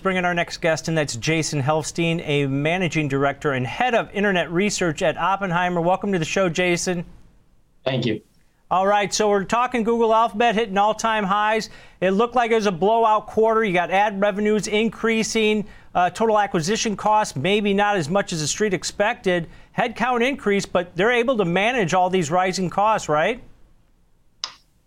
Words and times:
let's 0.00 0.04
bring 0.04 0.16
in 0.16 0.24
our 0.24 0.32
next 0.32 0.62
guest, 0.62 0.88
and 0.88 0.96
that's 0.96 1.14
Jason 1.16 1.62
Helfstein, 1.62 2.26
a 2.26 2.46
managing 2.46 3.06
director 3.06 3.52
and 3.52 3.66
head 3.66 3.94
of 3.94 4.10
internet 4.14 4.50
research 4.50 5.02
at 5.02 5.18
Oppenheimer. 5.18 5.78
Welcome 5.78 6.10
to 6.12 6.18
the 6.18 6.24
show, 6.24 6.48
Jason. 6.48 7.04
Thank 7.84 8.06
you. 8.06 8.22
All 8.70 8.86
right, 8.86 9.12
so 9.12 9.28
we're 9.28 9.44
talking 9.44 9.82
Google 9.82 10.14
Alphabet 10.14 10.54
hitting 10.54 10.78
all 10.78 10.94
time 10.94 11.24
highs. 11.24 11.68
It 12.00 12.12
looked 12.12 12.34
like 12.34 12.50
it 12.50 12.54
was 12.54 12.64
a 12.64 12.72
blowout 12.72 13.26
quarter. 13.26 13.62
You 13.62 13.74
got 13.74 13.90
ad 13.90 14.18
revenues 14.18 14.68
increasing, 14.68 15.66
uh, 15.94 16.08
total 16.08 16.38
acquisition 16.38 16.96
costs 16.96 17.36
maybe 17.36 17.74
not 17.74 17.98
as 17.98 18.08
much 18.08 18.32
as 18.32 18.40
the 18.40 18.46
street 18.46 18.72
expected, 18.72 19.48
headcount 19.76 20.26
increase, 20.26 20.64
but 20.64 20.96
they're 20.96 21.12
able 21.12 21.36
to 21.36 21.44
manage 21.44 21.92
all 21.92 22.08
these 22.08 22.30
rising 22.30 22.70
costs, 22.70 23.10
right? 23.10 23.42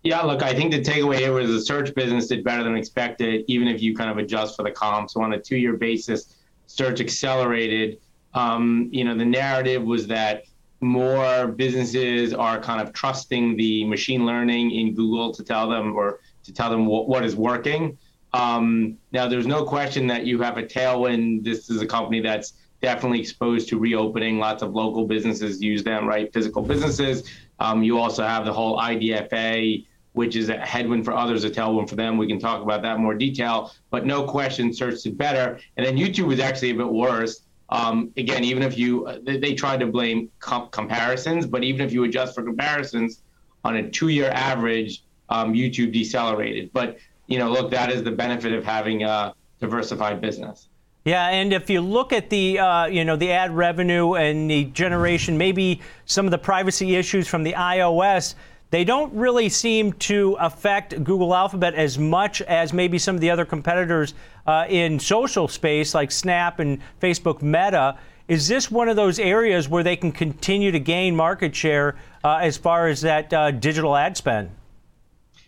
Yeah, 0.04 0.20
look, 0.20 0.42
I 0.42 0.54
think 0.54 0.70
the 0.70 0.82
takeaway 0.82 1.16
here 1.16 1.32
was 1.32 1.48
the 1.48 1.62
search 1.62 1.94
business 1.94 2.26
did 2.26 2.44
better 2.44 2.62
than 2.62 2.76
expected, 2.76 3.42
even 3.48 3.66
if 3.66 3.80
you 3.80 3.96
kind 3.96 4.10
of 4.10 4.18
adjust 4.18 4.54
for 4.54 4.62
the 4.62 4.70
comp. 4.70 5.08
So 5.08 5.22
on 5.22 5.32
a 5.32 5.40
two-year 5.40 5.78
basis, 5.78 6.36
search 6.66 7.00
accelerated. 7.00 8.00
Um, 8.34 8.90
you 8.92 9.04
know, 9.04 9.16
the 9.16 9.24
narrative 9.24 9.82
was 9.82 10.06
that 10.08 10.44
more 10.82 11.46
businesses 11.46 12.34
are 12.34 12.60
kind 12.60 12.86
of 12.86 12.92
trusting 12.92 13.56
the 13.56 13.86
machine 13.86 14.26
learning 14.26 14.72
in 14.72 14.94
Google 14.94 15.32
to 15.32 15.42
tell 15.42 15.70
them 15.70 15.96
or 15.96 16.20
to 16.42 16.52
tell 16.52 16.68
them 16.68 16.84
what, 16.84 17.08
what 17.08 17.24
is 17.24 17.34
working. 17.34 17.96
Um, 18.34 18.98
now, 19.12 19.26
there's 19.26 19.46
no 19.46 19.64
question 19.64 20.06
that 20.08 20.26
you 20.26 20.42
have 20.42 20.58
a 20.58 20.64
tailwind. 20.64 21.44
This 21.44 21.70
is 21.70 21.80
a 21.80 21.86
company 21.86 22.20
that's 22.20 22.52
definitely 22.82 23.20
exposed 23.20 23.70
to 23.70 23.78
reopening. 23.78 24.38
Lots 24.38 24.62
of 24.62 24.74
local 24.74 25.06
businesses 25.06 25.62
use 25.62 25.82
them, 25.82 26.06
right? 26.06 26.30
Physical 26.30 26.60
businesses. 26.60 27.26
Um, 27.58 27.82
you 27.82 27.98
also 27.98 28.22
have 28.22 28.44
the 28.44 28.52
whole 28.52 28.78
IDFA, 28.78 29.86
which 30.14 30.36
is 30.36 30.48
a 30.48 30.56
headwind 30.56 31.04
for 31.04 31.12
others, 31.12 31.44
a 31.44 31.50
tailwind 31.50 31.88
for 31.88 31.96
them. 31.96 32.16
We 32.16 32.26
can 32.26 32.38
talk 32.38 32.62
about 32.62 32.82
that 32.82 32.98
more 32.98 33.14
detail. 33.14 33.72
But 33.90 34.06
no 34.06 34.24
question, 34.24 34.72
search 34.72 35.02
did 35.02 35.18
better. 35.18 35.58
And 35.76 35.84
then 35.84 35.96
YouTube 35.96 36.26
was 36.26 36.40
actually 36.40 36.70
a 36.70 36.74
bit 36.74 36.88
worse. 36.88 37.42
Um, 37.68 38.12
again, 38.16 38.44
even 38.44 38.62
if 38.62 38.78
you, 38.78 39.08
they, 39.24 39.38
they 39.38 39.54
tried 39.54 39.80
to 39.80 39.86
blame 39.86 40.30
comp- 40.38 40.70
comparisons, 40.70 41.46
but 41.46 41.64
even 41.64 41.84
if 41.84 41.92
you 41.92 42.04
adjust 42.04 42.34
for 42.34 42.44
comparisons 42.44 43.22
on 43.64 43.76
a 43.76 43.90
two 43.90 44.08
year 44.08 44.30
average, 44.30 45.02
um, 45.30 45.52
YouTube 45.52 45.92
decelerated. 45.92 46.72
But, 46.72 46.98
you 47.26 47.38
know, 47.38 47.50
look, 47.50 47.72
that 47.72 47.90
is 47.90 48.04
the 48.04 48.12
benefit 48.12 48.52
of 48.52 48.64
having 48.64 49.02
a 49.02 49.34
diversified 49.60 50.20
business. 50.20 50.68
Yeah, 51.04 51.26
and 51.28 51.52
if 51.52 51.68
you 51.68 51.82
look 51.82 52.14
at 52.14 52.30
the 52.30 52.58
uh, 52.58 52.86
you 52.86 53.04
know 53.04 53.16
the 53.16 53.30
ad 53.30 53.54
revenue 53.54 54.14
and 54.14 54.50
the 54.50 54.64
generation, 54.64 55.36
maybe 55.36 55.82
some 56.06 56.24
of 56.24 56.30
the 56.30 56.38
privacy 56.38 56.96
issues 56.96 57.28
from 57.28 57.42
the 57.42 57.52
iOS, 57.52 58.36
they 58.74 58.82
don't 58.82 59.14
really 59.14 59.48
seem 59.48 59.92
to 59.92 60.36
affect 60.40 61.04
Google 61.04 61.32
Alphabet 61.32 61.74
as 61.74 61.96
much 61.96 62.42
as 62.42 62.72
maybe 62.72 62.98
some 62.98 63.14
of 63.14 63.20
the 63.20 63.30
other 63.30 63.44
competitors 63.44 64.14
uh, 64.48 64.66
in 64.68 64.98
social 64.98 65.46
space 65.46 65.94
like 65.94 66.10
Snap 66.10 66.58
and 66.58 66.80
Facebook 67.00 67.40
Meta. 67.40 67.96
Is 68.26 68.48
this 68.48 68.72
one 68.72 68.88
of 68.88 68.96
those 68.96 69.20
areas 69.20 69.68
where 69.68 69.84
they 69.84 69.94
can 69.94 70.10
continue 70.10 70.72
to 70.72 70.80
gain 70.80 71.14
market 71.14 71.54
share 71.54 71.94
uh, 72.24 72.40
as 72.42 72.56
far 72.56 72.88
as 72.88 73.00
that 73.02 73.32
uh, 73.32 73.52
digital 73.52 73.94
ad 73.94 74.16
spend? 74.16 74.50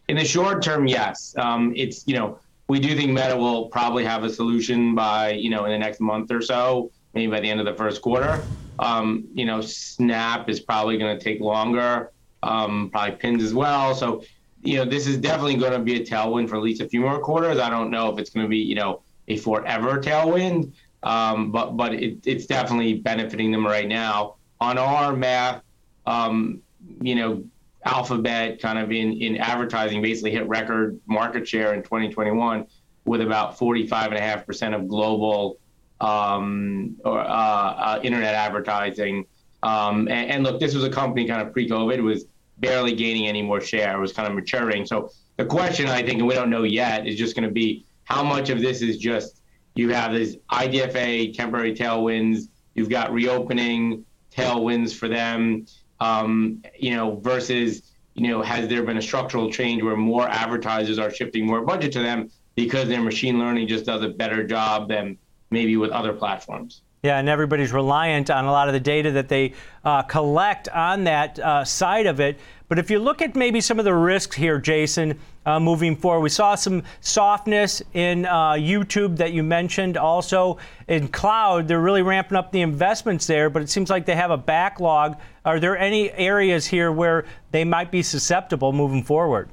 In 0.07 0.17
the 0.17 0.25
short 0.25 0.63
term, 0.63 0.87
yes. 0.87 1.35
Um, 1.37 1.73
it's 1.75 2.07
you 2.07 2.15
know 2.15 2.39
we 2.69 2.79
do 2.79 2.95
think 2.95 3.11
Meta 3.11 3.37
will 3.37 3.67
probably 3.71 4.05
have 4.05 4.23
a 4.23 4.31
solution 4.31 4.95
by 4.95 5.33
you 5.33 5.51
know 5.51 5.65
in 5.65 5.73
the 5.73 5.79
next 5.79 5.99
month 6.01 6.31
or 6.31 6.41
so, 6.41 6.93
maybe 7.13 7.33
by 7.33 7.41
the 7.41 7.51
end 7.51 7.59
of 7.59 7.67
the 7.67 7.75
first 7.75 8.03
quarter. 8.03 8.41
Um, 8.79 9.27
you 9.35 9.47
know, 9.47 9.61
Snap 9.61 10.49
is 10.49 10.61
probably 10.61 10.97
going 10.97 11.19
to 11.19 11.25
take 11.25 11.41
longer, 11.41 12.13
um, 12.47 12.91
probably 12.91 13.17
Pins 13.17 13.43
as 13.43 13.55
well. 13.55 13.95
So, 13.95 14.23
you 14.63 14.77
know, 14.77 14.85
this 14.85 15.07
is 15.07 15.19
definitely 15.19 15.57
going 15.57 15.73
to 15.73 15.79
be 15.79 16.01
a 16.01 16.05
tailwind 16.05 16.49
for 16.49 16.57
at 16.57 16.63
least 16.63 16.81
a 16.81 16.89
few 16.89 17.01
more 17.01 17.21
quarters. 17.21 17.59
I 17.59 17.71
don't 17.71 17.91
know 17.91 18.13
if 18.13 18.19
it's 18.19 18.31
going 18.31 18.45
to 18.45 18.51
be 18.51 18.59
you 18.59 18.75
know 18.75 19.03
a 19.29 19.37
forever 19.37 20.01
tailwind, 20.01 20.73
um, 21.03 21.51
but 21.51 21.77
but 21.77 21.95
it, 21.95 22.27
it's 22.27 22.47
definitely 22.47 22.95
benefiting 22.95 23.51
them 23.51 23.67
right 23.67 23.89
now. 23.89 24.37
On 24.61 24.79
our 24.79 25.15
math, 25.15 25.63
um, 26.07 26.63
you 27.01 27.15
know, 27.15 27.45
Alphabet 27.85 28.61
kind 28.61 28.79
of 28.79 28.91
in, 28.91 29.13
in 29.21 29.37
advertising 29.37 30.03
basically 30.03 30.33
hit 30.33 30.49
record 30.49 30.99
market 31.07 31.47
share 31.47 31.75
in 31.75 31.83
2021 31.83 32.67
with 33.05 33.21
about 33.21 33.57
45.5% 33.57 34.75
of 34.75 34.89
global 34.89 35.59
um, 36.01 36.97
or, 37.05 37.21
uh, 37.21 37.25
uh, 37.25 38.01
internet 38.03 38.35
advertising. 38.35 39.25
Um, 39.63 40.09
and, 40.09 40.31
and, 40.31 40.43
look, 40.45 40.61
this 40.61 40.75
was 40.75 40.85
a 40.85 40.91
company 40.91 41.27
kind 41.27 41.47
of 41.47 41.53
pre-COVID 41.53 42.03
was 42.03 42.27
barely 42.59 42.95
gaining 42.95 43.27
any 43.27 43.43
more 43.43 43.61
share. 43.61 43.97
It 43.97 44.01
was 44.01 44.13
kind 44.13 44.29
of 44.29 44.35
maturing. 44.35 44.87
So 44.87 45.11
the 45.37 45.45
question 45.45 45.87
I 45.87 46.03
think, 46.03 46.19
and 46.19 46.27
we 46.27 46.35
don't 46.35 46.51
know 46.51 46.63
yet, 46.63 47.07
is 47.07 47.17
just 47.17 47.35
going 47.37 47.49
to 47.49 47.53
be 47.53 47.85
how 48.05 48.23
much 48.23 48.51
of 48.51 48.61
this 48.61 48.83
is 48.83 48.99
just 48.99 49.43
you 49.75 49.91
have 49.91 50.13
this 50.13 50.37
IDFA 50.51 51.37
temporary 51.37 51.75
tailwinds, 51.75 52.49
you've 52.75 52.89
got 52.89 53.13
reopening 53.13 54.05
tailwinds 54.35 54.95
for 54.95 55.09
them 55.09 55.67
um, 56.01 56.63
you 56.79 56.95
know, 56.95 57.17
versus, 57.17 57.93
you 58.15 58.29
know, 58.29 58.43
has 58.43 58.69
there 58.69 58.83
been 58.83 58.99
a 58.99 59.03
structural 59.03 59.51
change 59.51 59.83
where 59.83 59.97
more 59.97 60.29
advertisers 60.29 60.99
are 60.99 61.11
shifting 61.11 61.47
more 61.47 61.63
budget 61.63 61.93
to 61.93 62.01
them 62.01 62.31
because 62.55 62.89
their 62.89 63.03
machine 63.03 63.39
learning 63.39 63.69
just 63.69 63.87
does 63.87 64.03
a 64.03 64.09
better 64.09 64.47
job 64.47 64.89
than 64.89 65.19
maybe 65.51 65.77
with 65.77 65.91
other 65.91 66.13
platforms? 66.13 66.83
Yeah, 67.07 67.21
and 67.21 67.29
everybody's 67.29 67.73
reliant 67.73 68.31
on 68.31 68.47
a 68.47 68.51
lot 68.51 68.67
of 68.67 68.75
the 68.75 68.81
data 68.81 69.13
that 69.13 69.29
they 69.29 69.53
uh, 69.85 70.03
collect 70.03 70.69
on 70.71 71.05
that 71.05 71.39
uh, 71.39 71.65
side 71.65 72.07
of 72.07 72.19
it. 72.19 72.41
But 72.69 72.81
if 72.81 72.91
you 72.91 72.99
look 72.99 73.23
at 73.23 73.37
maybe 73.37 73.61
some 73.61 73.79
of 73.79 73.85
the 73.85 73.95
risks 73.95 74.35
here, 74.35 74.59
Jason, 74.59 75.17
uh, 75.45 75.61
moving 75.61 75.95
forward, 75.95 76.23
we 76.23 76.31
saw 76.31 76.57
some 76.57 76.83
softness 77.01 77.81
in 77.93 78.27
uh, 78.27 78.55
YouTube 78.55 79.19
that 79.19 79.33
you 79.33 79.45
mentioned. 79.45 79.97
Also 79.97 80.59
in 80.89 81.07
cloud, 81.07 81.69
they're 81.69 81.81
really 81.81 82.03
ramping 82.03 82.37
up 82.37 82.51
the 82.51 82.63
investments 82.63 83.25
there, 83.29 83.51
but 83.51 83.63
it 83.63 83.71
seems 83.71 83.89
like 83.89 84.05
they 84.05 84.17
have 84.17 84.33
a 84.33 84.37
backlog. 84.37 85.17
Are 85.45 85.61
there 85.61 85.79
any 85.79 86.11
areas 86.11 86.67
here 86.67 86.91
where 86.91 87.25
they 87.53 87.63
might 87.63 87.93
be 87.93 88.03
susceptible 88.03 88.73
moving 88.73 89.05
forward? 89.05 89.49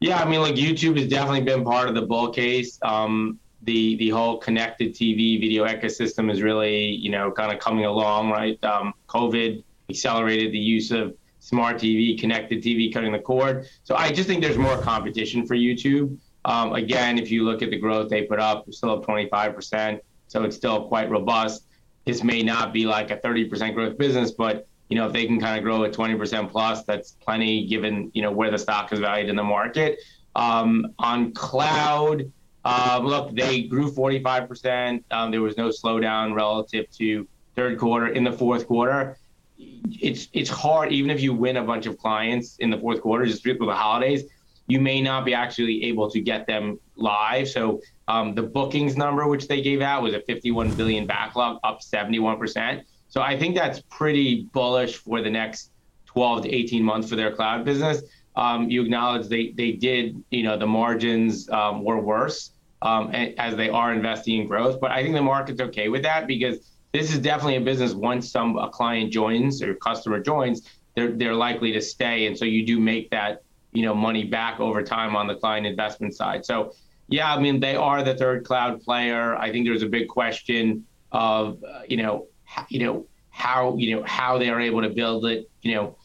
Yeah, 0.00 0.16
I 0.16 0.24
mean, 0.26 0.40
like 0.40 0.54
YouTube 0.54 0.98
has 0.98 1.08
definitely 1.08 1.42
been 1.42 1.62
part 1.62 1.90
of 1.90 1.94
the 1.94 2.06
bull 2.06 2.30
case. 2.30 2.78
Um, 2.80 3.38
the 3.62 3.96
the 3.96 4.10
whole 4.10 4.38
connected 4.38 4.94
TV 4.94 5.40
video 5.40 5.66
ecosystem 5.66 6.30
is 6.30 6.42
really 6.42 6.90
you 6.90 7.10
know 7.10 7.30
kind 7.30 7.52
of 7.52 7.58
coming 7.58 7.84
along, 7.84 8.30
right? 8.30 8.62
Um, 8.64 8.94
COVID 9.08 9.62
accelerated 9.88 10.52
the 10.52 10.58
use 10.58 10.90
of 10.90 11.14
smart 11.38 11.76
TV, 11.76 12.18
connected 12.18 12.62
TV, 12.62 12.92
cutting 12.92 13.12
the 13.12 13.18
cord. 13.18 13.68
So 13.84 13.94
I 13.94 14.10
just 14.10 14.28
think 14.28 14.42
there's 14.42 14.58
more 14.58 14.76
competition 14.78 15.46
for 15.46 15.54
YouTube. 15.54 16.18
Um, 16.44 16.72
again, 16.72 17.18
if 17.18 17.30
you 17.30 17.44
look 17.44 17.62
at 17.62 17.70
the 17.70 17.78
growth 17.78 18.10
they 18.10 18.22
put 18.22 18.40
up, 18.40 18.66
still 18.72 18.90
up 18.90 19.04
25%, 19.04 20.00
so 20.28 20.42
it's 20.44 20.56
still 20.56 20.88
quite 20.88 21.10
robust. 21.10 21.66
This 22.04 22.22
may 22.22 22.42
not 22.42 22.72
be 22.72 22.86
like 22.86 23.10
a 23.10 23.16
30% 23.16 23.74
growth 23.74 23.98
business, 23.98 24.32
but 24.32 24.66
you 24.88 24.96
know 24.96 25.06
if 25.06 25.12
they 25.12 25.26
can 25.26 25.40
kind 25.40 25.58
of 25.58 25.64
grow 25.64 25.84
at 25.84 25.92
20% 25.92 26.50
plus, 26.50 26.84
that's 26.84 27.12
plenty 27.12 27.66
given 27.66 28.10
you 28.14 28.22
know 28.22 28.30
where 28.30 28.50
the 28.50 28.58
stock 28.58 28.92
is 28.92 29.00
valued 29.00 29.28
in 29.28 29.36
the 29.36 29.44
market. 29.44 29.98
Um, 30.36 30.94
on 30.98 31.32
cloud 31.32 32.30
um, 32.66 33.06
look, 33.06 33.32
they 33.32 33.62
grew 33.62 33.92
45%. 33.92 35.04
Um, 35.12 35.30
there 35.30 35.40
was 35.40 35.56
no 35.56 35.68
slowdown 35.68 36.34
relative 36.34 36.90
to 36.98 37.28
third 37.54 37.78
quarter. 37.78 38.08
In 38.08 38.24
the 38.24 38.32
fourth 38.32 38.66
quarter, 38.66 39.16
it's 39.56 40.26
it's 40.32 40.50
hard, 40.50 40.90
even 40.90 41.12
if 41.12 41.20
you 41.20 41.32
win 41.32 41.58
a 41.58 41.62
bunch 41.62 41.86
of 41.86 41.96
clients 41.96 42.56
in 42.56 42.70
the 42.70 42.76
fourth 42.76 43.00
quarter, 43.00 43.24
just 43.24 43.46
with 43.46 43.60
the 43.60 43.72
holidays, 43.72 44.24
you 44.66 44.80
may 44.80 45.00
not 45.00 45.24
be 45.24 45.32
actually 45.32 45.84
able 45.84 46.10
to 46.10 46.20
get 46.20 46.48
them 46.48 46.80
live. 46.96 47.48
So 47.48 47.80
um, 48.08 48.34
the 48.34 48.42
bookings 48.42 48.96
number, 48.96 49.28
which 49.28 49.46
they 49.46 49.62
gave 49.62 49.80
out, 49.80 50.02
was 50.02 50.14
a 50.14 50.20
51 50.22 50.74
billion 50.74 51.06
backlog, 51.06 51.60
up 51.62 51.82
71%. 51.82 52.82
So 53.08 53.22
I 53.22 53.38
think 53.38 53.54
that's 53.54 53.80
pretty 53.90 54.48
bullish 54.52 54.96
for 54.96 55.22
the 55.22 55.30
next 55.30 55.70
12 56.06 56.42
to 56.42 56.52
18 56.52 56.82
months 56.82 57.08
for 57.08 57.14
their 57.14 57.32
cloud 57.32 57.64
business. 57.64 58.02
Um, 58.34 58.68
you 58.68 58.82
acknowledge 58.82 59.28
they 59.28 59.52
they 59.52 59.70
did, 59.70 60.20
you 60.30 60.42
know, 60.42 60.58
the 60.58 60.66
margins 60.66 61.48
um, 61.50 61.84
were 61.84 62.00
worse 62.00 62.50
um, 62.82 63.10
as 63.10 63.56
they 63.56 63.68
are 63.68 63.92
investing 63.92 64.40
in 64.40 64.46
growth. 64.46 64.80
But 64.80 64.90
I 64.90 65.02
think 65.02 65.14
the 65.14 65.22
market's 65.22 65.60
okay 65.60 65.88
with 65.88 66.02
that 66.02 66.26
because 66.26 66.72
this 66.92 67.12
is 67.12 67.18
definitely 67.18 67.56
a 67.56 67.60
business. 67.60 67.92
Once 67.92 68.30
some 68.30 68.56
a 68.56 68.68
client 68.68 69.12
joins 69.12 69.62
or 69.62 69.74
customer 69.74 70.20
joins, 70.20 70.68
they're 70.94 71.12
they're 71.12 71.34
likely 71.34 71.72
to 71.72 71.80
stay, 71.80 72.26
and 72.26 72.36
so 72.36 72.44
you 72.44 72.64
do 72.66 72.80
make 72.80 73.10
that 73.10 73.42
you 73.72 73.82
know 73.82 73.94
money 73.94 74.24
back 74.24 74.60
over 74.60 74.82
time 74.82 75.14
on 75.14 75.26
the 75.26 75.34
client 75.34 75.66
investment 75.66 76.14
side. 76.14 76.44
So 76.44 76.72
yeah, 77.08 77.32
I 77.32 77.40
mean 77.40 77.60
they 77.60 77.76
are 77.76 78.02
the 78.02 78.14
third 78.14 78.44
cloud 78.44 78.82
player. 78.82 79.36
I 79.36 79.52
think 79.52 79.66
there's 79.66 79.82
a 79.82 79.88
big 79.88 80.08
question 80.08 80.86
of 81.12 81.62
uh, 81.62 81.82
you 81.88 81.98
know 81.98 82.26
you 82.68 82.80
know 82.84 83.06
how 83.30 83.76
you 83.76 83.96
know 83.96 84.02
how 84.04 84.38
they 84.38 84.48
are 84.48 84.60
able 84.60 84.82
to 84.82 84.90
build 84.90 85.26
it. 85.26 85.48
You 85.62 85.74
know. 85.74 85.96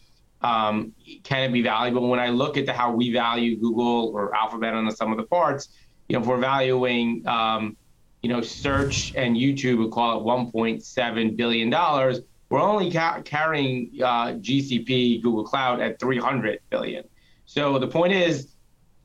Um, 0.43 0.93
can 1.23 1.43
it 1.43 1.53
be 1.53 1.61
valuable? 1.61 2.09
When 2.09 2.19
I 2.19 2.29
look 2.29 2.57
at 2.57 2.65
the, 2.65 2.73
how 2.73 2.91
we 2.91 3.13
value 3.13 3.57
Google 3.57 4.11
or 4.11 4.35
Alphabet 4.35 4.73
on 4.73 4.87
the 4.87 4.91
sum 4.91 5.11
of 5.11 5.17
the 5.17 5.23
parts, 5.25 5.69
you 6.11 6.17
know, 6.17 6.23
if 6.23 6.27
we're 6.27 6.37
valuing, 6.37 7.25
um, 7.25 7.77
you 8.21 8.27
know, 8.27 8.41
search 8.41 9.15
and 9.15 9.37
YouTube, 9.37 9.77
we 9.77 9.89
call 9.89 10.19
it 10.19 10.23
1.7 10.25 11.37
billion 11.37 11.69
dollars. 11.69 12.19
We're 12.49 12.61
only 12.61 12.91
ca- 12.91 13.21
carrying 13.21 13.91
uh, 14.03 14.33
GCP, 14.33 15.21
Google 15.21 15.45
Cloud, 15.45 15.79
at 15.79 16.01
300 16.01 16.59
billion. 16.69 17.05
So 17.45 17.79
the 17.79 17.87
point 17.87 18.11
is, 18.11 18.55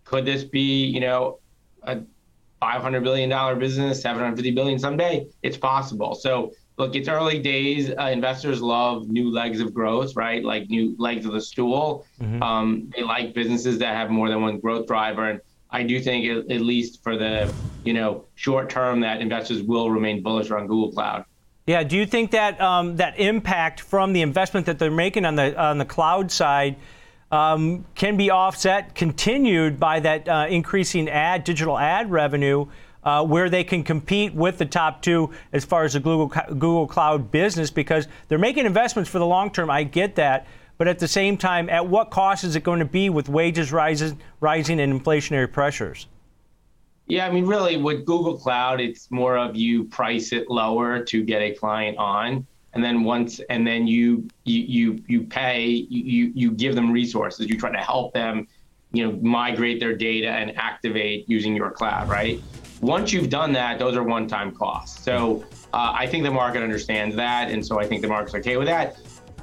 could 0.03 0.25
this 0.25 0.43
be, 0.43 0.85
you 0.85 0.99
know, 0.99 1.39
a 1.85 2.01
500 2.59 3.05
billion 3.05 3.31
dollar 3.31 3.55
business, 3.55 4.03
750 4.03 4.51
billion 4.51 4.81
someday. 4.81 5.29
It's 5.45 5.57
possible. 5.57 6.17
So 6.17 6.53
look, 6.77 6.97
it's 6.97 7.09
early 7.09 7.39
days. 7.39 7.91
Uh, 7.91 8.07
investors 8.07 8.61
love 8.61 9.09
new 9.09 9.31
legs 9.31 9.61
of 9.61 9.73
growth, 9.73 10.17
right? 10.17 10.43
Like 10.45 10.69
new 10.69 10.97
legs 10.99 11.25
of 11.25 11.35
the 11.35 11.41
stool. 11.41 12.05
Mm-hmm. 12.21 12.43
Um, 12.43 12.91
they 12.97 13.05
like 13.05 13.33
businesses 13.33 13.79
that 13.79 13.95
have 13.95 14.11
more 14.11 14.29
than 14.29 14.43
one 14.43 14.59
growth 14.59 14.89
driver. 14.89 15.31
And 15.31 15.41
I 15.77 15.83
do 15.83 16.01
think, 16.01 16.27
at, 16.27 16.51
at 16.51 16.63
least 16.63 17.03
for 17.03 17.19
the 17.19 17.53
you 17.85 17.93
know 17.93 18.25
short 18.35 18.71
term, 18.71 19.01
that 19.01 19.21
investors 19.21 19.63
will 19.63 19.91
remain 19.91 20.23
bullish 20.23 20.51
on 20.51 20.67
Google 20.67 20.91
Cloud. 20.93 21.25
Yeah. 21.67 21.83
Do 21.83 21.97
you 21.97 22.07
think 22.07 22.31
that 22.31 22.61
um, 22.61 22.97
that 22.97 23.19
impact 23.19 23.81
from 23.81 24.13
the 24.13 24.23
investment 24.23 24.67
that 24.67 24.79
they're 24.79 24.91
making 24.91 25.27
on 25.27 25.35
the 25.37 25.57
on 25.61 25.79
the 25.79 25.85
cloud 25.85 26.31
side? 26.31 26.77
Um, 27.29 27.85
can 27.97 28.17
be 28.17 28.31
offset, 28.31 28.95
continued 28.95 29.81
by 29.81 29.99
that 29.99 30.29
uh, 30.29 30.47
increasing 30.49 31.09
ad 31.09 31.43
digital 31.43 31.77
ad 31.77 32.09
revenue, 32.09 32.67
uh, 33.03 33.25
where 33.25 33.51
they 33.51 33.65
can 33.65 33.83
compete 33.83 34.33
with 34.33 34.59
the 34.59 34.65
top 34.65 35.03
two 35.03 35.35
as 35.53 35.65
far 35.65 35.83
as 35.83 35.95
the 35.95 36.01
Google 36.01 36.29
Google 36.49 36.87
Cloud 36.87 37.33
business, 37.33 37.71
because 37.71 38.07
they're 38.29 38.39
making 38.39 38.65
investments 38.65 39.11
for 39.11 39.19
the 39.19 39.27
long 39.27 39.51
term. 39.51 39.71
I 39.71 39.83
get 39.83 40.15
that, 40.15 40.47
but 40.79 40.89
at 40.89 40.99
the 40.99 41.09
same 41.09 41.37
time, 41.37 41.69
at 41.71 41.87
what 41.87 42.11
cost 42.11 42.45
is 42.45 42.57
it 42.57 42.63
going 42.63 42.81
to 42.81 42.85
be 42.85 43.09
with 43.11 43.29
wages 43.29 43.73
rising, 43.73 44.21
rising 44.41 44.81
and 44.81 44.93
inflationary 44.93 45.51
pressures? 45.51 46.07
Yeah, 47.07 47.27
I 47.27 47.31
mean, 47.31 47.47
really, 47.47 47.77
with 47.77 48.05
Google 48.05 48.37
Cloud, 48.37 48.81
it's 48.81 49.11
more 49.11 49.39
of 49.39 49.55
you 49.55 49.85
price 49.85 50.33
it 50.33 50.51
lower 50.51 51.05
to 51.05 51.23
get 51.23 51.41
a 51.41 51.53
client 51.53 51.97
on, 51.99 52.45
and 52.75 52.83
then 52.83 53.05
once, 53.05 53.41
and 53.49 53.65
then 53.67 53.87
you 53.87 54.29
you 54.45 54.63
you 54.63 55.05
you 55.07 55.23
pay, 55.23 55.67
you 55.67 56.33
you 56.35 56.51
give 56.51 56.75
them 56.75 56.91
resources. 56.91 57.49
You 57.49 57.59
try 57.59 57.71
to 57.71 57.79
help 57.79 58.13
them, 58.13 58.49
you 58.93 59.07
know, 59.07 59.19
migrate 59.23 59.79
their 59.79 59.95
data 59.95 60.29
and 60.29 60.57
activate 60.59 61.29
using 61.29 61.55
your 61.55 61.71
cloud, 61.71 62.09
right? 62.09 62.43
Once 62.81 63.13
you've 63.13 63.31
done 63.31 63.53
that, 63.53 63.79
those 63.79 63.97
are 63.97 64.03
one-time 64.03 64.53
costs. 64.53 65.03
So 65.03 65.45
uh, 65.73 65.93
I 65.95 66.07
think 66.07 66.25
the 66.25 66.31
market 66.31 66.63
understands 66.63 67.15
that, 67.17 67.51
and 67.51 67.65
so 67.65 67.81
I 67.81 67.87
think 67.87 68.03
the 68.03 68.09
market's 68.09 68.35
okay 68.35 68.57
with 68.57 68.67
that. 68.67 68.97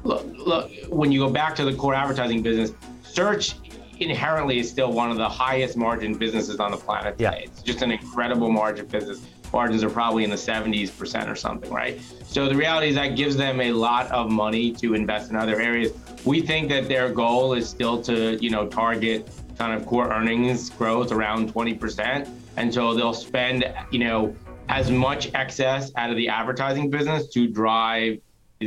Look, 0.04 0.26
look, 0.38 0.72
when 0.90 1.12
you 1.12 1.20
go 1.20 1.30
back 1.30 1.56
to 1.56 1.66
the 1.66 1.74
core 1.74 1.94
advertising 1.94 2.42
business, 2.42 2.74
search 3.04 3.56
inherently 4.00 4.60
is 4.60 4.70
still 4.70 4.92
one 4.92 5.12
of 5.12 5.18
the 5.18 5.30
highest 5.30 5.78
margin 5.78 6.18
businesses 6.18 6.60
on 6.60 6.72
the 6.72 6.78
planet 6.78 7.18
today. 7.18 7.24
Yeah. 7.40 7.46
It's 7.46 7.62
just 7.62 7.82
an 7.82 7.92
incredible 7.92 8.52
margin 8.52 8.86
business. 8.88 9.22
Margins 9.54 9.84
are 9.84 9.90
probably 9.90 10.24
in 10.24 10.32
the 10.32 10.36
70s 10.36 10.98
percent 10.98 11.30
or 11.30 11.36
something, 11.36 11.72
right? 11.72 12.02
So 12.26 12.50
the 12.50 12.56
reality 12.56 12.88
is 12.88 12.96
that 12.96 13.16
gives 13.16 13.38
them 13.38 13.62
a 13.62 13.72
lot 13.72 14.10
of 14.12 14.32
money 14.32 14.72
to 14.74 14.96
invest 14.96 15.30
in 15.30 15.36
other 15.36 15.62
areas. 15.62 15.94
We 16.26 16.42
think 16.42 16.70
that 16.70 16.88
their 16.88 17.10
goal 17.10 17.54
is 17.54 17.70
still 17.70 18.02
to, 18.04 18.44
you 18.44 18.50
know, 18.50 18.68
target 18.68 19.30
kind 19.58 19.80
of 19.80 19.86
core 19.86 20.12
earnings 20.12 20.72
growth 20.72 21.12
around 21.12 21.54
20%. 21.54 22.28
And 22.58 22.74
so 22.74 22.96
they'll 22.96 23.14
spend, 23.14 23.72
you 23.92 24.00
know, 24.00 24.36
as 24.70 24.90
much 24.90 25.32
excess 25.36 25.92
out 25.96 26.10
of 26.10 26.16
the 26.16 26.30
advertising 26.30 26.90
business 26.90 27.28
to 27.30 27.48
drive 27.48 28.20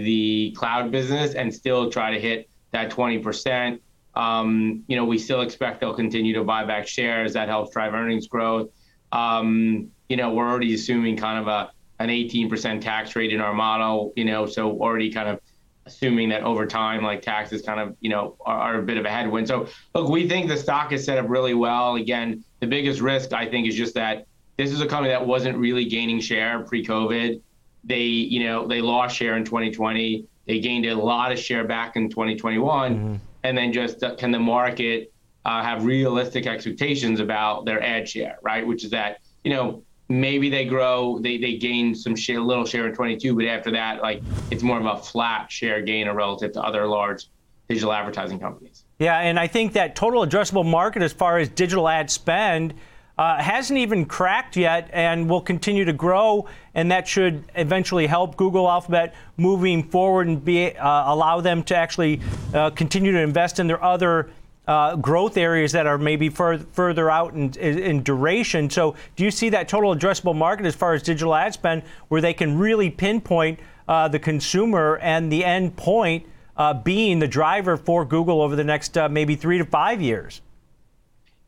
the 0.02 0.54
cloud 0.56 0.90
business 0.90 1.34
and 1.34 1.54
still 1.54 1.90
try 1.90 2.12
to 2.12 2.20
hit 2.20 2.48
that 2.72 2.90
20%. 2.90 3.81
Um, 4.14 4.82
you 4.87 4.96
know, 4.96 5.04
we 5.04 5.19
still 5.19 5.43
expect 5.43 5.81
they'll 5.81 5.94
continue 5.94 6.34
to 6.34 6.44
buy 6.44 6.64
back 6.64 6.87
shares. 6.88 7.34
That 7.34 7.48
helps 7.48 7.72
drive 7.72 7.93
earnings 7.94 8.26
growth. 8.28 8.70
Um, 9.12 9.90
you 10.08 10.16
know, 10.16 10.32
we're 10.32 10.48
already 10.48 10.75
assuming 10.75 11.16
kind 11.16 11.38
of 11.38 11.48
a 11.48 11.70
an 11.98 12.08
18% 12.10 12.81
tax 12.82 13.16
rate 13.16 13.32
in 13.32 13.40
our 13.40 13.54
model. 13.54 14.12
You 14.16 14.25
know, 14.25 14.46
so 14.46 14.70
already 14.81 15.10
kind 15.10 15.28
of 15.28 15.40
assuming 15.87 16.31
that 16.31 16.43
over 16.43 16.66
time, 16.66 17.02
like 17.02 17.22
taxes 17.22 17.62
kind 17.62 17.78
of, 17.81 17.96
you 18.00 18.10
know, 18.10 18.37
are, 18.44 18.58
are, 18.58 18.78
a 18.78 18.82
bit 18.82 18.96
of 18.96 19.04
a 19.04 19.10
headwind. 19.10 19.48
So 19.48 19.69
look, 19.94 20.08
we 20.08 20.28
think 20.28 20.48
the 20.48 20.56
stock 20.56 20.93
is 20.93 21.04
set 21.04 21.16
up 21.16 21.28
really 21.28 21.54
well. 21.54 21.94
Again, 21.94 22.44
the 22.60 22.66
biggest 22.66 23.00
risk 23.00 23.32
I 23.32 23.46
think 23.46 23.69
is 23.69 23.76
just 23.76 23.94
that 23.94 24.26
this 24.56 24.72
is 24.72 24.81
a 24.81 24.87
company 24.87 25.10
that 25.10 25.26
wasn't 25.26 25.56
really 25.58 25.84
gaining 25.84 26.20
share 26.20 26.64
pre-COVID. 26.64 27.40
They, 27.86 28.02
you 28.02 28.44
know, 28.44 28.66
they 28.66 28.80
lost 28.80 29.16
share 29.16 29.36
in 29.36 29.44
2020. 29.44 30.26
They 30.46 30.60
gained 30.60 30.86
a 30.86 30.94
lot 30.94 31.32
of 31.32 31.38
share 31.38 31.64
back 31.64 31.96
in 31.96 32.10
2021. 32.10 32.94
Mm-hmm 32.94 33.16
and 33.46 33.56
then 33.56 33.72
just 33.72 34.02
uh, 34.02 34.14
can 34.16 34.30
the 34.30 34.38
market 34.38 35.12
uh, 35.44 35.62
have 35.62 35.84
realistic 35.84 36.46
expectations 36.46 37.20
about 37.20 37.64
their 37.64 37.82
ad 37.82 38.08
share, 38.08 38.38
right? 38.42 38.66
Which 38.66 38.84
is 38.84 38.90
that 38.90 39.20
you 39.44 39.52
know 39.52 39.82
maybe 40.08 40.50
they 40.50 40.64
grow, 40.64 41.18
they 41.20 41.38
they 41.38 41.56
gain 41.56 41.94
some 41.94 42.16
share, 42.16 42.38
a 42.38 42.42
little 42.42 42.64
share 42.64 42.88
in 42.88 42.94
22, 42.94 43.34
but 43.34 43.44
after 43.46 43.70
that, 43.70 44.02
like 44.02 44.22
it's 44.50 44.62
more 44.62 44.78
of 44.78 44.86
a 44.86 45.02
flat 45.02 45.50
share 45.50 45.80
gain 45.82 46.10
relative 46.10 46.52
to 46.52 46.62
other 46.62 46.86
large 46.86 47.28
digital 47.68 47.92
advertising 47.92 48.38
companies. 48.38 48.84
Yeah, 48.98 49.18
and 49.18 49.38
I 49.38 49.46
think 49.46 49.74
that 49.74 49.94
total 49.94 50.26
addressable 50.26 50.64
market 50.64 51.02
as 51.02 51.12
far 51.12 51.38
as 51.38 51.48
digital 51.48 51.88
ad 51.88 52.10
spend 52.10 52.74
uh, 53.18 53.42
hasn't 53.42 53.78
even 53.78 54.04
cracked 54.04 54.56
yet 54.56 54.90
and 54.92 55.28
will 55.28 55.40
continue 55.40 55.84
to 55.84 55.92
grow. 55.92 56.46
And 56.74 56.90
that 56.90 57.08
should 57.08 57.44
eventually 57.54 58.06
help 58.06 58.36
Google 58.36 58.68
Alphabet 58.68 59.14
moving 59.36 59.82
forward 59.82 60.28
and 60.28 60.44
be 60.44 60.76
uh, 60.76 61.12
allow 61.12 61.40
them 61.40 61.62
to 61.64 61.76
actually 61.76 62.20
uh, 62.52 62.70
continue 62.70 63.12
to 63.12 63.20
invest 63.20 63.58
in 63.58 63.66
their 63.66 63.82
other. 63.82 64.30
Uh, 64.68 64.96
growth 64.96 65.36
areas 65.36 65.70
that 65.70 65.86
are 65.86 65.96
maybe 65.96 66.28
fur- 66.28 66.58
further 66.58 67.08
out 67.08 67.34
in, 67.34 67.52
in, 67.54 68.02
duration. 68.02 68.68
So, 68.68 68.96
do 69.14 69.22
you 69.22 69.30
see 69.30 69.48
that 69.50 69.69
total 69.69 69.94
addressable 69.94 70.34
market 70.34 70.66
as 70.66 70.74
far 70.74 70.92
as 70.92 71.04
digital 71.04 71.36
ad 71.36 71.54
spend, 71.54 71.84
where 72.08 72.20
they 72.20 72.34
can 72.34 72.58
really 72.58 72.90
pinpoint 72.90 73.60
uh, 73.86 74.08
the 74.08 74.19
consumer 74.19 74.98
and 75.00 75.30
the 75.30 75.44
end 75.44 75.76
point 75.76 76.26
uh, 76.56 76.74
being 76.74 77.20
the 77.20 77.28
driver 77.28 77.76
for 77.76 78.04
Google 78.04 78.42
over 78.42 78.56
the 78.56 78.64
next 78.64 78.96
maybe 79.08 79.36
three 79.36 79.58
to 79.58 79.64
five 79.64 80.02
years? 80.02 80.40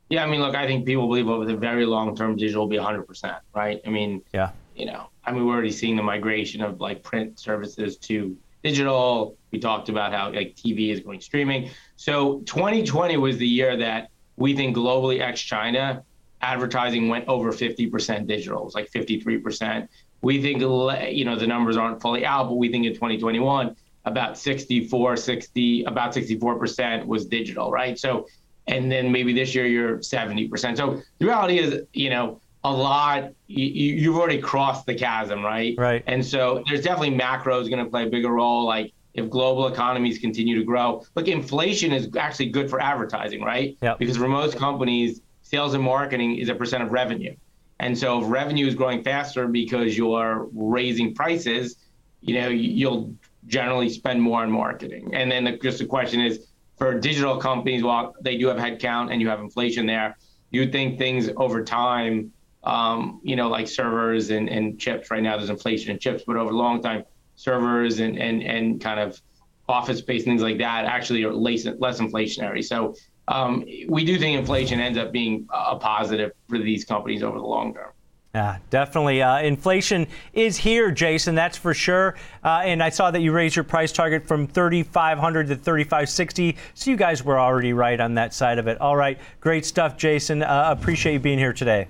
Yeah, 0.09 0.23
I 0.23 0.27
mean, 0.27 0.41
look, 0.41 0.55
I 0.55 0.65
think 0.65 0.85
people 0.85 1.07
believe 1.07 1.27
over 1.27 1.45
the 1.45 1.55
very 1.55 1.85
long 1.85 2.15
term, 2.15 2.35
digital 2.35 2.63
will 2.63 2.69
be 2.69 2.77
100%, 2.77 3.39
right? 3.53 3.79
I 3.85 3.89
mean, 3.89 4.23
yeah, 4.33 4.51
you 4.75 4.85
know, 4.85 5.09
I 5.23 5.31
mean, 5.31 5.45
we're 5.45 5.53
already 5.53 5.71
seeing 5.71 5.95
the 5.95 6.03
migration 6.03 6.61
of 6.61 6.81
like 6.81 7.03
print 7.03 7.39
services 7.39 7.97
to 7.97 8.35
digital. 8.63 9.37
We 9.51 9.59
talked 9.59 9.89
about 9.89 10.11
how 10.11 10.31
like 10.31 10.55
TV 10.55 10.91
is 10.91 10.99
going 11.01 11.21
streaming. 11.21 11.69
So 11.95 12.39
2020 12.41 13.17
was 13.17 13.37
the 13.37 13.47
year 13.47 13.77
that 13.77 14.09
we 14.37 14.55
think 14.55 14.75
globally, 14.75 15.21
ex 15.21 15.41
China, 15.41 16.03
advertising 16.41 17.09
went 17.09 17.27
over 17.27 17.51
50% 17.51 18.25
digital. 18.27 18.61
It 18.61 18.65
was 18.65 18.75
like 18.75 18.91
53%. 18.91 19.87
We 20.21 20.41
think, 20.41 20.61
you 20.61 21.25
know, 21.25 21.35
the 21.35 21.47
numbers 21.47 21.77
aren't 21.77 22.01
fully 22.01 22.25
out, 22.25 22.47
but 22.47 22.55
we 22.55 22.71
think 22.71 22.85
in 22.85 22.93
2021, 22.93 23.75
about 24.05 24.37
64, 24.37 25.17
60, 25.17 25.83
about 25.83 26.13
64% 26.13 27.05
was 27.05 27.25
digital, 27.25 27.71
right? 27.71 27.99
So 27.99 28.27
and 28.69 28.91
then 28.91 29.11
maybe 29.11 29.33
this 29.33 29.53
year 29.55 29.65
you're 29.65 29.97
70%. 29.97 30.77
So 30.77 31.01
the 31.17 31.25
reality 31.25 31.57
is, 31.57 31.81
you 31.93 32.09
know, 32.11 32.39
a 32.63 32.71
lot, 32.71 33.31
you, 33.47 33.65
you've 33.65 34.15
already 34.15 34.39
crossed 34.39 34.85
the 34.85 34.93
chasm, 34.93 35.43
right? 35.43 35.73
Right. 35.77 36.03
And 36.05 36.23
so 36.23 36.63
there's 36.67 36.81
definitely 36.81 37.11
macro 37.11 37.59
is 37.59 37.67
going 37.67 37.83
to 37.83 37.89
play 37.89 38.03
a 38.03 38.09
bigger 38.09 38.29
role. 38.29 38.65
Like 38.65 38.93
if 39.15 39.29
global 39.29 39.67
economies 39.67 40.19
continue 40.19 40.55
to 40.57 40.63
grow, 40.63 41.03
look, 41.15 41.27
inflation 41.27 41.91
is 41.91 42.09
actually 42.15 42.49
good 42.49 42.69
for 42.69 42.79
advertising, 42.79 43.41
right? 43.41 43.75
Yep. 43.81 43.97
Because 43.97 44.17
for 44.17 44.27
most 44.27 44.55
companies, 44.57 45.21
sales 45.41 45.73
and 45.73 45.83
marketing 45.83 46.37
is 46.37 46.49
a 46.49 46.55
percent 46.55 46.83
of 46.83 46.91
revenue. 46.91 47.35
And 47.79 47.97
so 47.97 48.21
if 48.21 48.29
revenue 48.29 48.67
is 48.67 48.75
growing 48.75 49.03
faster 49.03 49.47
because 49.47 49.97
you're 49.97 50.47
raising 50.53 51.15
prices, 51.15 51.77
you 52.21 52.39
know, 52.39 52.49
you'll 52.49 53.15
generally 53.47 53.89
spend 53.89 54.21
more 54.21 54.41
on 54.41 54.51
marketing. 54.51 55.09
And 55.13 55.31
then 55.31 55.45
the, 55.45 55.53
just 55.53 55.79
the 55.79 55.85
question 55.85 56.21
is, 56.21 56.48
for 56.79 56.97
digital 56.97 57.37
companies, 57.37 57.83
while 57.83 58.15
they 58.21 58.37
do 58.37 58.47
have 58.47 58.57
headcount 58.57 59.11
and 59.11 59.21
you 59.21 59.27
have 59.27 59.41
inflation 59.41 59.85
there, 59.85 60.17
you 60.49 60.71
think 60.71 60.97
things 60.97 61.29
over 61.35 61.63
time, 61.63 62.31
um, 62.63 63.19
you 63.21 63.35
know, 63.35 63.49
like 63.49 63.67
servers 63.67 64.31
and, 64.31 64.49
and 64.49 64.79
chips. 64.79 65.11
Right 65.11 65.21
now, 65.21 65.37
there's 65.37 65.49
inflation 65.49 65.91
in 65.91 65.99
chips, 65.99 66.23
but 66.25 66.37
over 66.37 66.51
a 66.51 66.55
long 66.55 66.81
time, 66.81 67.03
servers 67.35 67.99
and 67.99 68.17
and 68.17 68.41
and 68.43 68.81
kind 68.81 68.99
of 68.99 69.21
office 69.69 69.99
space 69.99 70.23
things 70.23 70.41
like 70.41 70.57
that 70.57 70.85
actually 70.85 71.23
are 71.23 71.33
less 71.33 71.65
less 71.77 71.99
inflationary. 71.99 72.63
So 72.63 72.95
um, 73.27 73.63
we 73.87 74.03
do 74.03 74.17
think 74.17 74.39
inflation 74.39 74.79
ends 74.79 74.97
up 74.97 75.11
being 75.11 75.47
a 75.53 75.75
positive 75.75 76.31
for 76.47 76.57
these 76.57 76.83
companies 76.83 77.21
over 77.21 77.37
the 77.37 77.45
long 77.45 77.73
term. 77.73 77.91
Yeah, 78.35 78.57
definitely. 78.69 79.23
Uh, 79.23 79.39
inflation 79.39 80.05
is 80.33 80.55
here, 80.55 80.91
Jason. 80.91 81.33
That's 81.33 81.57
for 81.57 81.73
sure. 81.73 82.15
Uh, 82.43 82.61
and 82.63 82.83
I 82.83 82.89
saw 82.89 83.09
that 83.09 83.21
you 83.21 83.31
raised 83.31 83.55
your 83.55 83.63
price 83.63 83.91
target 83.91 84.27
from 84.27 84.45
3,500 84.45 85.47
to 85.47 85.55
3,560. 85.55 86.55
So 86.75 86.91
you 86.91 86.97
guys 86.97 87.23
were 87.23 87.39
already 87.39 87.73
right 87.73 87.99
on 87.99 88.13
that 88.15 88.33
side 88.33 88.59
of 88.59 88.67
it. 88.67 88.79
All 88.79 88.95
right, 88.95 89.17
great 89.41 89.65
stuff, 89.65 89.97
Jason. 89.97 90.43
Uh, 90.43 90.75
appreciate 90.77 91.13
you 91.13 91.19
being 91.19 91.39
here 91.39 91.53
today. 91.53 91.87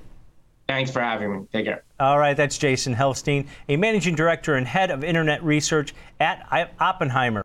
Thanks 0.69 0.91
for 0.91 1.01
having 1.01 1.33
me. 1.33 1.47
Take 1.51 1.65
care. 1.65 1.83
All 1.99 2.19
right, 2.19 2.37
that's 2.37 2.57
Jason 2.57 2.95
Helfstein, 2.95 3.47
a 3.67 3.75
managing 3.75 4.15
director 4.15 4.55
and 4.55 4.67
head 4.67 4.91
of 4.91 5.03
internet 5.03 5.43
research 5.43 5.93
at 6.19 6.47
Oppenheimer. 6.79 7.43